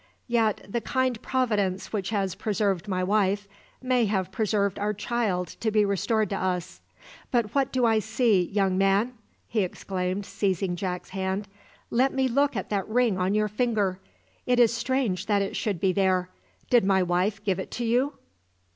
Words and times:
Yet 0.25 0.65
the 0.67 0.81
kind 0.81 1.21
Providence 1.21 1.93
which 1.93 2.09
has 2.09 2.33
preserved 2.33 2.87
my 2.87 3.03
wife, 3.03 3.47
may 3.83 4.05
have 4.05 4.31
preserved 4.31 4.79
our 4.79 4.95
child 4.95 5.49
to 5.59 5.69
be 5.69 5.85
restored 5.85 6.27
to 6.31 6.37
us. 6.37 6.81
But 7.29 7.53
what 7.53 7.71
do 7.71 7.85
I 7.85 7.99
see, 7.99 8.41
young 8.41 8.79
man?" 8.79 9.13
he 9.47 9.59
exclaimed, 9.61 10.25
seizing 10.25 10.75
Jack's 10.75 11.11
hand. 11.11 11.47
"Let 11.91 12.13
me 12.15 12.27
look 12.27 12.55
at 12.55 12.71
that 12.71 12.89
ring 12.89 13.19
on 13.19 13.35
your 13.35 13.47
finger. 13.47 13.99
It 14.47 14.59
is 14.59 14.73
strange 14.73 15.27
that 15.27 15.43
it 15.43 15.55
should 15.55 15.79
be 15.79 15.93
there. 15.93 16.29
Did 16.71 16.83
my 16.83 17.03
wife 17.03 17.43
give 17.43 17.59
it 17.59 17.79
you?" 17.79 18.13